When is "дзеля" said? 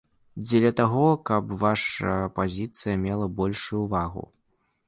0.45-0.71